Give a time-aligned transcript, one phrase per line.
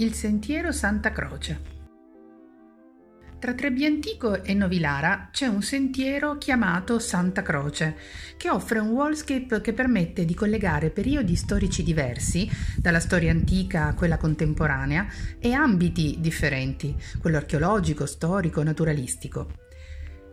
[0.00, 1.60] Il sentiero Santa Croce.
[3.38, 7.98] Tra Trebbiantico e Novilara c'è un sentiero chiamato Santa Croce,
[8.38, 13.94] che offre un wallscape che permette di collegare periodi storici diversi, dalla storia antica a
[13.94, 15.06] quella contemporanea,
[15.38, 19.52] e ambiti differenti, quello archeologico, storico, naturalistico.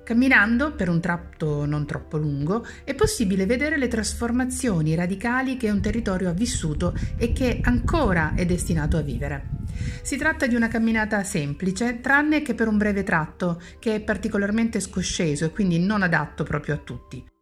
[0.05, 5.81] Camminando per un tratto non troppo lungo è possibile vedere le trasformazioni radicali che un
[5.81, 9.56] territorio ha vissuto e che ancora è destinato a vivere.
[10.01, 14.79] Si tratta di una camminata semplice, tranne che per un breve tratto, che è particolarmente
[14.79, 17.35] scosceso e quindi non adatto proprio a tutti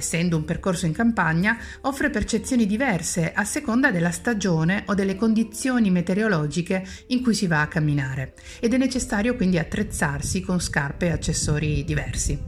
[0.00, 5.90] essendo un percorso in campagna, offre percezioni diverse a seconda della stagione o delle condizioni
[5.90, 11.12] meteorologiche in cui si va a camminare ed è necessario quindi attrezzarsi con scarpe e
[11.12, 12.38] accessori diversi.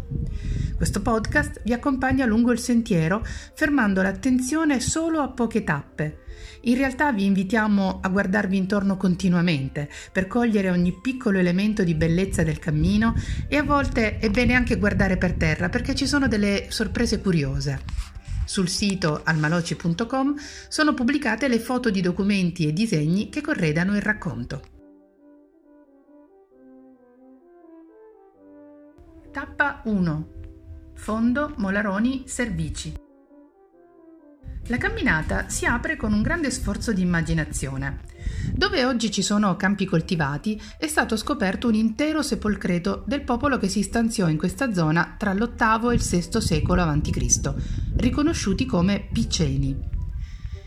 [0.75, 6.22] Questo podcast vi accompagna lungo il sentiero fermando l'attenzione solo a poche tappe
[6.63, 12.43] in realtà vi invitiamo a guardarvi intorno continuamente per cogliere ogni piccolo elemento di bellezza
[12.43, 13.15] del cammino
[13.49, 17.81] e a volte è bene anche guardare per terra perché ci sono delle sorprese curiose.
[18.45, 20.35] Sul sito almaloci.com
[20.69, 24.63] sono pubblicate le foto di documenti e disegni che corredano il racconto.
[29.31, 30.29] Tappa 1
[30.95, 33.11] Fondo Molaroni Servici
[34.73, 38.01] la camminata si apre con un grande sforzo di immaginazione.
[38.55, 43.69] Dove oggi ci sono campi coltivati è stato scoperto un intero sepolcreto del popolo che
[43.69, 47.55] si stanziò in questa zona tra l'VIII e il VI secolo a.C.,
[47.97, 49.77] riconosciuti come Piceni.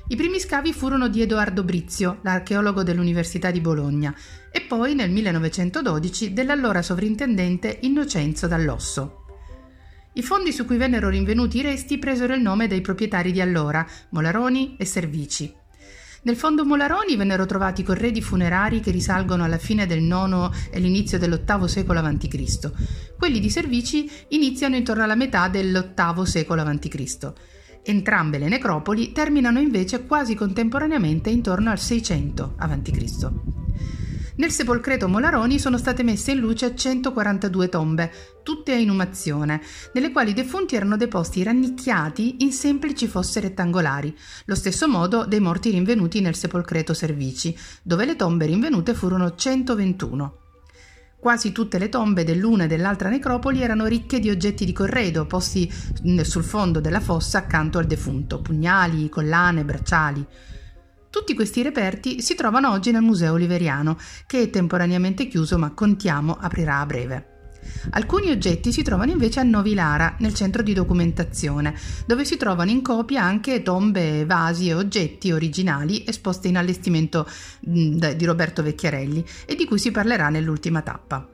[0.10, 4.14] I primi scavi furono di Edoardo Brizio, l'archeologo dell'Università di Bologna,
[4.52, 9.25] e poi nel 1912 dell'allora sovrintendente Innocenzo Dall'Osso.
[10.18, 13.86] I fondi su cui vennero rinvenuti i resti presero il nome dei proprietari di allora,
[14.12, 15.54] Molaroni e Servici.
[16.24, 21.20] Nel fondo Molaroni vennero trovati corredi funerari che risalgono alla fine del IX e l'inizio
[21.20, 22.72] dell'VIII secolo a.C.
[23.18, 27.34] Quelli di Servici iniziano intorno alla metà dell'VIII secolo a.C.
[27.84, 33.65] Entrambe le necropoli terminano invece quasi contemporaneamente intorno al 600 a.C.
[34.38, 38.12] Nel sepolcreto Molaroni sono state messe in luce 142 tombe,
[38.44, 39.62] tutte a inumazione,
[39.94, 44.14] nelle quali i defunti erano deposti rannicchiati in semplici fosse rettangolari,
[44.44, 50.40] lo stesso modo dei morti rinvenuti nel sepolcreto Servici, dove le tombe rinvenute furono 121.
[51.18, 55.72] Quasi tutte le tombe dell'una e dell'altra necropoli erano ricche di oggetti di corredo posti
[56.24, 60.28] sul fondo della fossa accanto al defunto, pugnali, collane, bracciali.
[61.16, 66.38] Tutti questi reperti si trovano oggi nel Museo Oliveriano, che è temporaneamente chiuso ma contiamo
[66.38, 67.52] aprirà a breve.
[67.92, 71.74] Alcuni oggetti si trovano invece a Novilara, nel centro di documentazione,
[72.06, 77.26] dove si trovano in copia anche tombe, vasi e oggetti originali esposti in allestimento
[77.62, 81.30] di Roberto Vecchiarelli e di cui si parlerà nell'ultima tappa.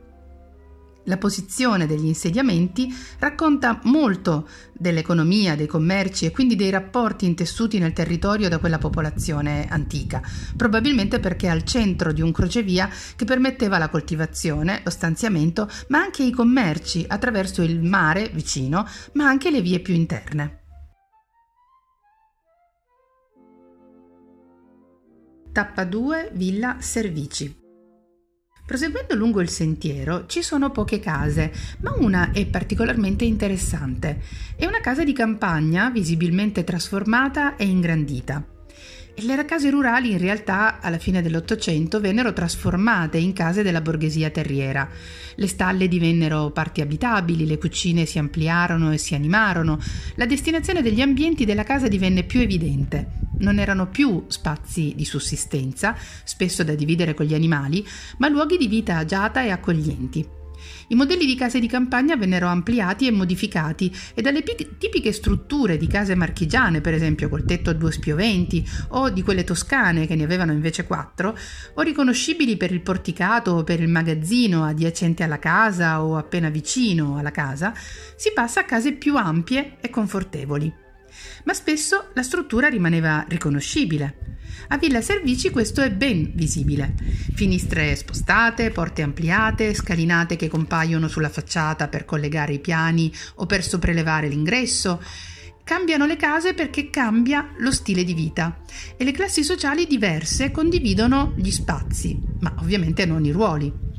[1.05, 7.93] La posizione degli insediamenti racconta molto dell'economia, dei commerci e quindi dei rapporti intessuti nel
[7.93, 10.21] territorio da quella popolazione antica,
[10.55, 16.23] probabilmente perché al centro di un crocevia che permetteva la coltivazione, lo stanziamento, ma anche
[16.23, 20.59] i commerci attraverso il mare vicino, ma anche le vie più interne.
[25.51, 27.60] Tappa 2 Villa Servici
[28.65, 31.51] Proseguendo lungo il sentiero ci sono poche case,
[31.81, 34.21] ma una è particolarmente interessante.
[34.55, 38.45] È una casa di campagna visibilmente trasformata e ingrandita.
[39.15, 44.89] Le case rurali in realtà alla fine dell'Ottocento vennero trasformate in case della borghesia terriera.
[45.35, 49.79] Le stalle divennero parti abitabili, le cucine si ampliarono e si animarono,
[50.15, 53.20] la destinazione degli ambienti della casa divenne più evidente.
[53.41, 57.85] Non erano più spazi di sussistenza, spesso da dividere con gli animali,
[58.17, 60.39] ma luoghi di vita agiata e accoglienti.
[60.89, 65.87] I modelli di case di campagna vennero ampliati e modificati e dalle tipiche strutture di
[65.87, 70.23] case marchigiane, per esempio col tetto a due spioventi, o di quelle toscane che ne
[70.23, 71.35] avevano invece quattro,
[71.73, 77.17] o riconoscibili per il porticato o per il magazzino adiacente alla casa o appena vicino
[77.17, 77.73] alla casa,
[78.15, 80.89] si passa a case più ampie e confortevoli.
[81.43, 84.39] Ma spesso la struttura rimaneva riconoscibile.
[84.69, 86.95] A Villa Servici questo è ben visibile.
[87.33, 93.63] Finestre spostate, porte ampliate, scalinate che compaiono sulla facciata per collegare i piani o per
[93.63, 95.01] sopraelevare l'ingresso.
[95.63, 98.61] Cambiano le case perché cambia lo stile di vita
[98.97, 103.90] e le classi sociali diverse condividono gli spazi, ma ovviamente non i ruoli.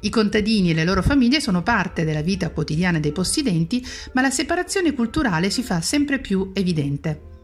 [0.00, 4.30] I contadini e le loro famiglie sono parte della vita quotidiana dei possidenti, ma la
[4.30, 7.35] separazione culturale si fa sempre più evidente.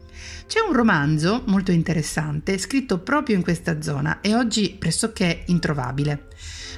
[0.47, 6.27] C'è un romanzo molto interessante scritto proprio in questa zona e oggi pressoché introvabile.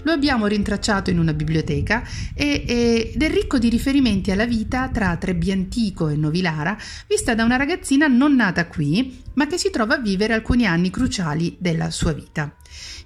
[0.04, 2.04] Lo abbiamo rintracciato in una biblioteca
[2.36, 6.78] ed è ricco di riferimenti alla vita tra Trebbiantico e Novilara,
[7.08, 10.92] vista da una ragazzina non nata qui, ma che si trova a vivere alcuni anni
[10.92, 12.56] cruciali della sua vita.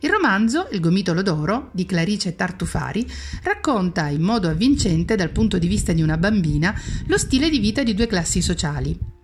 [0.01, 3.05] Il romanzo Il gomitolo d'oro di Clarice Tartufari
[3.43, 6.73] racconta in modo avvincente dal punto di vista di una bambina
[7.07, 9.18] lo stile di vita di due classi sociali.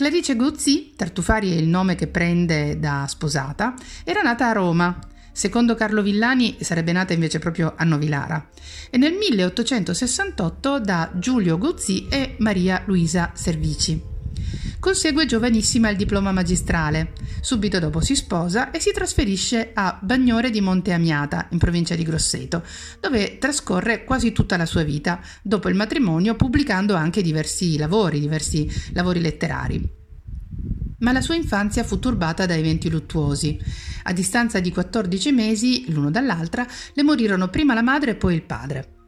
[0.00, 4.98] Clarice Guzzi, Tartufari è il nome che prende da sposata, era nata a Roma
[5.30, 8.48] Secondo Carlo Villani sarebbe nata invece proprio a Novilara
[8.88, 14.09] e nel 1868 da Giulio Guzzi e Maria Luisa Servici.
[14.80, 17.12] Consegue giovanissima il diploma magistrale.
[17.42, 22.02] Subito dopo si sposa e si trasferisce a Bagnore di Monte Amiata, in provincia di
[22.02, 22.64] Grosseto,
[22.98, 28.68] dove trascorre quasi tutta la sua vita, dopo il matrimonio pubblicando anche diversi lavori, diversi
[28.92, 29.98] lavori letterari
[31.00, 33.58] ma la sua infanzia fu turbata da eventi luttuosi.
[34.02, 38.42] A distanza di 14 mesi, l'uno dall'altra, le morirono prima la madre e poi il
[38.42, 38.99] padre.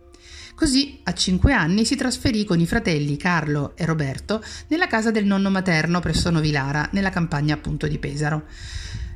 [0.63, 5.25] Così, a cinque anni, si trasferì con i fratelli Carlo e Roberto nella casa del
[5.25, 8.45] nonno materno presso Novilara, nella campagna appunto di Pesaro.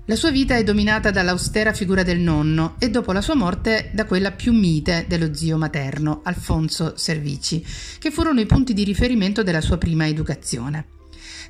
[0.07, 4.07] La sua vita è dominata dall'austera figura del nonno e dopo la sua morte da
[4.07, 7.65] quella più mite dello zio materno, Alfonso Servici,
[8.01, 10.87] che furono i punti di riferimento della sua prima educazione.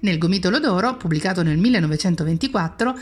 [0.00, 2.98] Nel Gomitolo d'Oro, pubblicato nel 1924,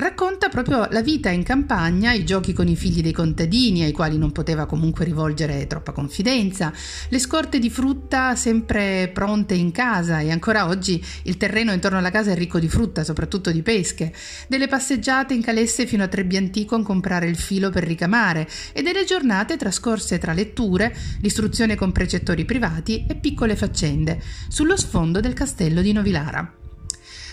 [0.00, 4.16] Racconta proprio la vita in campagna, i giochi con i figli dei contadini ai quali
[4.16, 6.72] non poteva comunque rivolgere troppa confidenza,
[7.08, 12.12] le scorte di frutta sempre pronte in casa e ancora oggi il terreno intorno alla
[12.12, 14.14] casa è ricco di frutta, soprattutto di pesche,
[14.46, 19.04] delle passeggiate in calesse fino a Trebbiantico a comprare il filo per ricamare e delle
[19.04, 25.82] giornate trascorse tra letture, l'istruzione con precettori privati e piccole faccende sullo sfondo del castello
[25.82, 26.52] di Novilara.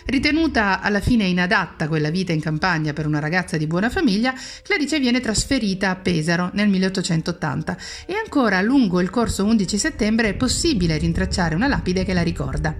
[0.07, 4.99] Ritenuta alla fine inadatta quella vita in campagna per una ragazza di buona famiglia, Clarice
[4.99, 10.99] viene trasferita a Pesaro nel 1880 e ancora lungo il corso 11 settembre è possibile
[10.99, 12.75] rintracciare una lapide che la ricorda.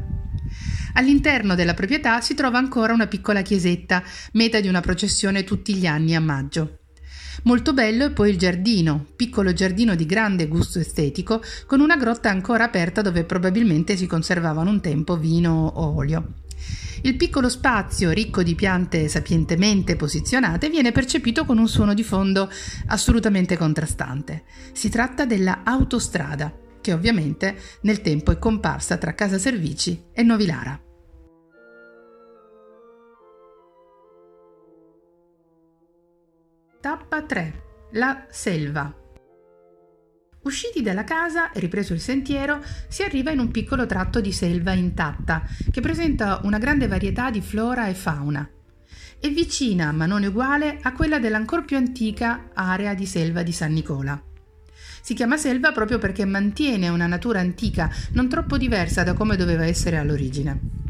[0.93, 5.87] All'interno della proprietà si trova ancora una piccola chiesetta, meta di una processione tutti gli
[5.87, 6.81] anni a maggio.
[7.43, 12.29] Molto bello è poi il giardino, piccolo giardino di grande gusto estetico, con una grotta
[12.29, 16.43] ancora aperta dove probabilmente si conservavano un tempo vino o olio.
[17.05, 22.49] Il piccolo spazio, ricco di piante sapientemente posizionate, viene percepito con un suono di fondo
[22.87, 24.43] assolutamente contrastante.
[24.71, 30.81] Si tratta della autostrada, che ovviamente nel tempo è comparsa tra Casa Servici e Novilara.
[36.81, 37.63] Tappa 3.
[37.91, 39.04] La selva.
[40.45, 44.73] Usciti dalla casa e ripreso il sentiero, si arriva in un piccolo tratto di selva
[44.73, 48.47] intatta, che presenta una grande varietà di flora e fauna.
[49.19, 53.73] È vicina, ma non uguale, a quella dell'ancor più antica area di selva di San
[53.73, 54.21] Nicola.
[55.01, 59.65] Si chiama selva proprio perché mantiene una natura antica non troppo diversa da come doveva
[59.65, 60.84] essere all'origine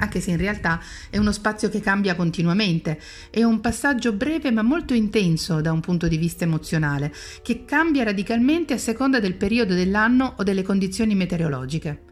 [0.00, 2.98] anche se in realtà è uno spazio che cambia continuamente,
[3.30, 7.12] è un passaggio breve ma molto intenso da un punto di vista emozionale,
[7.42, 12.08] che cambia radicalmente a seconda del periodo dell'anno o delle condizioni meteorologiche.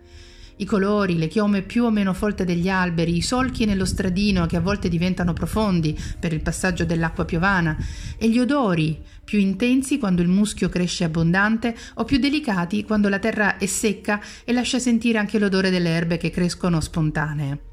[0.61, 4.57] I colori, le chiome più o meno folte degli alberi, i solchi nello stradino che
[4.57, 7.77] a volte diventano profondi per il passaggio dell'acqua piovana,
[8.19, 13.21] e gli odori, più intensi quando il muschio cresce abbondante o più delicati quando la
[13.21, 17.68] terra è secca e lascia sentire anche l'odore delle erbe che crescono spontanee.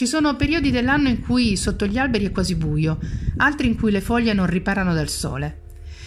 [0.00, 2.98] Ci sono periodi dell'anno in cui sotto gli alberi è quasi buio,
[3.36, 5.60] altri in cui le foglie non riparano dal sole.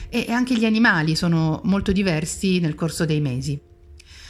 [0.10, 3.62] E anche gli animali sono molto diversi nel corso dei mesi.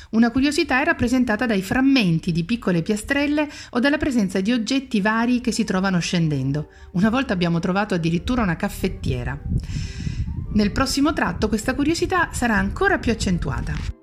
[0.09, 5.39] Una curiosità è rappresentata dai frammenti di piccole piastrelle o dalla presenza di oggetti vari
[5.39, 6.67] che si trovano scendendo.
[6.95, 9.41] Una volta abbiamo trovato addirittura una caffettiera.
[10.55, 14.02] Nel prossimo tratto questa curiosità sarà ancora più accentuata.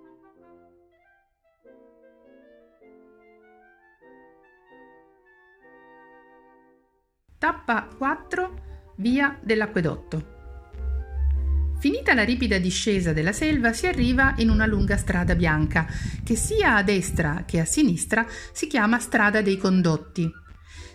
[7.41, 10.25] Tappa 4 Via dell'Acquedotto.
[11.79, 15.87] Finita la ripida discesa della selva si arriva in una lunga strada bianca
[16.23, 20.31] che sia a destra che a sinistra si chiama strada dei condotti.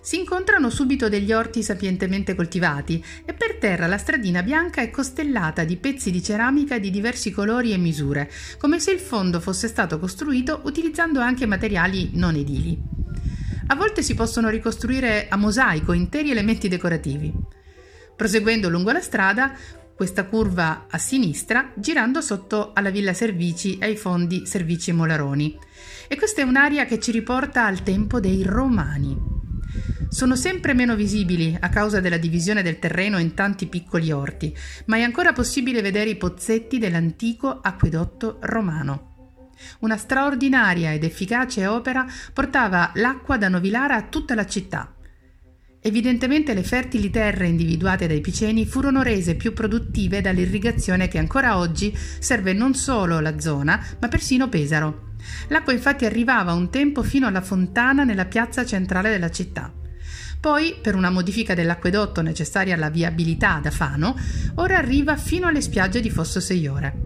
[0.01, 5.63] Si incontrano subito degli orti sapientemente coltivati e per terra la stradina bianca è costellata
[5.63, 9.97] di pezzi di ceramica di diversi colori e misure, come se il fondo fosse stato
[9.97, 12.94] costruito utilizzando anche materiali non edili.
[13.67, 17.33] A volte si possono ricostruire a mosaico interi elementi decorativi.
[18.15, 19.57] Proseguendo lungo la strada,
[19.95, 25.57] questa curva a sinistra girando sotto alla Villa Servici e ai fondi Servici Molaroni.
[26.07, 29.17] E questa è un'area che ci riporta al tempo dei Romani.
[30.09, 34.55] Sono sempre meno visibili a causa della divisione del terreno in tanti piccoli orti,
[34.85, 39.14] ma è ancora possibile vedere i pozzetti dell'antico acquedotto romano.
[39.79, 44.95] Una straordinaria ed efficace opera portava l'acqua da Novilara a tutta la città.
[45.85, 51.95] Evidentemente le fertili terre individuate dai Piceni furono rese più produttive dall'irrigazione che ancora oggi
[51.95, 55.13] serve non solo la zona, ma persino Pesaro.
[55.49, 59.71] L'acqua infatti arrivava un tempo fino alla fontana nella piazza centrale della città.
[60.39, 64.15] Poi, per una modifica dell'acquedotto necessaria alla viabilità da Fano,
[64.55, 67.04] ora arriva fino alle spiagge di Fosso Seiore.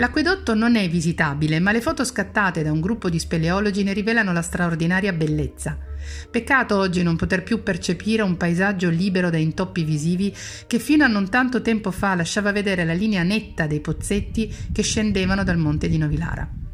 [0.00, 4.32] L'acquedotto non è visitabile, ma le foto scattate da un gruppo di speleologi ne rivelano
[4.32, 5.76] la straordinaria bellezza.
[6.30, 10.32] Peccato oggi non poter più percepire un paesaggio libero da intoppi visivi
[10.68, 14.82] che fino a non tanto tempo fa lasciava vedere la linea netta dei pozzetti che
[14.82, 16.67] scendevano dal monte di Novilara.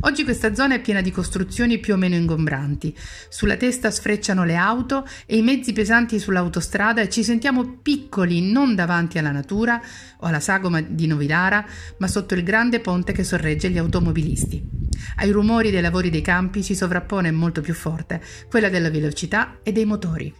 [0.00, 2.96] Oggi questa zona è piena di costruzioni più o meno ingombranti.
[3.28, 8.74] Sulla testa sfrecciano le auto e i mezzi pesanti sull'autostrada e ci sentiamo piccoli non
[8.74, 9.80] davanti alla natura
[10.18, 11.64] o alla sagoma di Novilara,
[11.98, 14.62] ma sotto il grande ponte che sorregge gli automobilisti.
[15.16, 19.72] Ai rumori dei lavori dei campi si sovrappone molto più forte quella della velocità e
[19.72, 20.34] dei motori.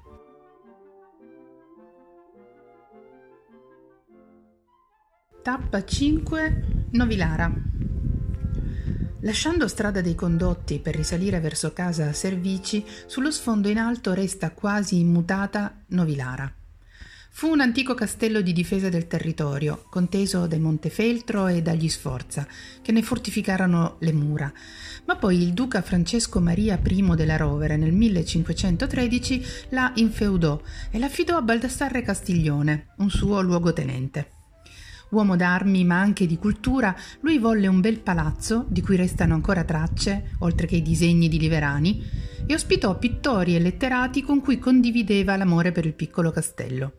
[5.42, 7.52] Tappa 5 Novilara
[9.26, 15.00] Lasciando strada dei condotti per risalire verso casa Servici, sullo sfondo in alto resta quasi
[15.00, 16.54] immutata Novilara.
[17.30, 22.46] Fu un antico castello di difesa del territorio, conteso dai Montefeltro e dagli Sforza,
[22.80, 24.52] che ne fortificarono le mura.
[25.06, 31.36] Ma poi il duca Francesco Maria I della Rovere nel 1513 la infeudò e l'affidò
[31.36, 34.35] a Baldassarre Castiglione, un suo luogotenente.
[35.10, 39.62] Uomo d'armi ma anche di cultura, lui volle un bel palazzo, di cui restano ancora
[39.62, 42.02] tracce, oltre che i disegni di Liverani,
[42.46, 46.92] e ospitò pittori e letterati con cui condivideva l'amore per il piccolo castello.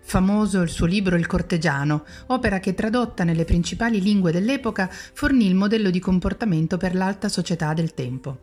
[0.00, 5.54] Famoso il suo libro Il cortegiano, opera che tradotta nelle principali lingue dell'epoca fornì il
[5.54, 8.38] modello di comportamento per l'alta società del tempo.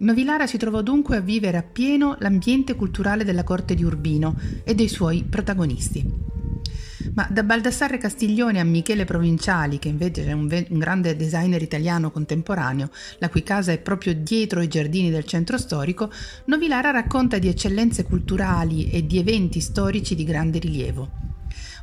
[0.00, 4.88] Novilara si trovò dunque a vivere appieno l'ambiente culturale della corte di Urbino e dei
[4.88, 6.29] suoi protagonisti.
[7.12, 11.60] Ma da Baldassarre Castiglione a Michele Provinciali, che invece è un, ve- un, grande designer
[11.60, 16.10] italiano contemporaneo, la cui casa è proprio dietro i giardini del centro storico,
[16.46, 21.10] Novilara racconta di eccellenze culturali e di eventi storici di grande rilievo.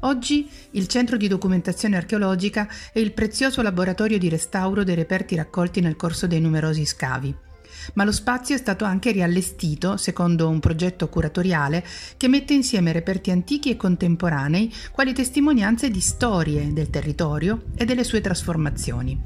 [0.01, 5.81] Oggi il centro di documentazione archeologica è il prezioso laboratorio di restauro dei reperti raccolti
[5.81, 7.45] nel corso dei numerosi scavi
[7.93, 11.83] ma lo spazio è stato anche riallestito secondo un progetto curatoriale
[12.17, 18.03] che mette insieme reperti antichi e contemporanei quali testimonianze di storie del territorio e delle
[18.03, 19.19] sue trasformazioni.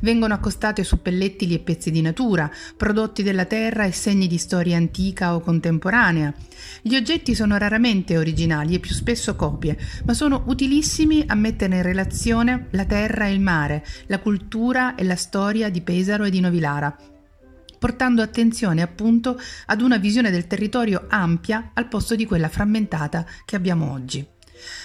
[0.00, 5.34] Vengono accostate suppellettili e pezzi di natura, prodotti della terra e segni di storia antica
[5.34, 6.32] o contemporanea.
[6.82, 11.82] Gli oggetti sono raramente originali e più spesso copie, ma sono utilissimi a mettere in
[11.82, 16.40] relazione la terra e il mare, la cultura e la storia di Pesaro e di
[16.40, 16.96] Novilara,
[17.80, 23.56] portando attenzione appunto ad una visione del territorio ampia al posto di quella frammentata che
[23.56, 24.24] abbiamo oggi.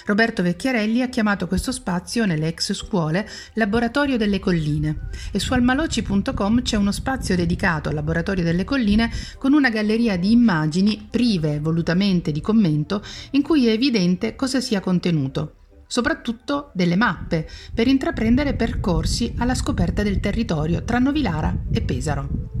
[0.06, 6.62] Roberto Vecchiarelli ha chiamato questo spazio nelle ex scuole Laboratorio delle Colline e su almaloci.com
[6.62, 12.32] c'è uno spazio dedicato al Laboratorio delle Colline con una galleria di immagini prive volutamente
[12.32, 15.56] di commento in cui è evidente cosa sia contenuto
[15.88, 22.55] soprattutto delle mappe per intraprendere percorsi alla scoperta del territorio tra Novilara e Pesaro.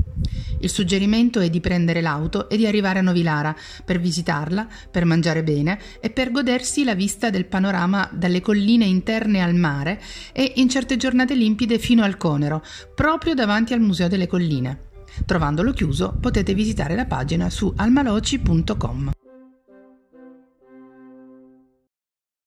[0.60, 5.42] Il suggerimento è di prendere l'auto e di arrivare a Novilara per visitarla, per mangiare
[5.42, 10.00] bene e per godersi la vista del panorama dalle colline interne al mare
[10.32, 12.62] e in certe giornate limpide fino al Conero,
[12.94, 14.78] proprio davanti al Museo delle Colline.
[15.24, 19.15] Trovandolo chiuso potete visitare la pagina su almaloci.com.